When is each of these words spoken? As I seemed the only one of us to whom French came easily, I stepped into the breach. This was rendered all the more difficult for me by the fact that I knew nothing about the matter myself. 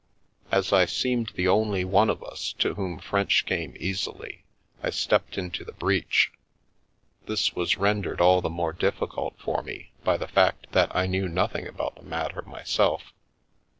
As 0.51 0.73
I 0.73 0.85
seemed 0.87 1.31
the 1.35 1.47
only 1.47 1.85
one 1.85 2.09
of 2.09 2.23
us 2.23 2.53
to 2.53 2.73
whom 2.73 2.97
French 2.97 3.45
came 3.45 3.75
easily, 3.79 4.45
I 4.81 4.89
stepped 4.89 5.37
into 5.37 5.63
the 5.63 5.73
breach. 5.73 6.31
This 7.27 7.53
was 7.55 7.77
rendered 7.77 8.19
all 8.19 8.41
the 8.41 8.49
more 8.49 8.73
difficult 8.73 9.35
for 9.37 9.61
me 9.61 9.91
by 10.03 10.17
the 10.17 10.27
fact 10.27 10.71
that 10.71 10.95
I 10.95 11.05
knew 11.05 11.29
nothing 11.29 11.67
about 11.67 11.97
the 11.97 12.01
matter 12.01 12.41
myself. 12.41 13.13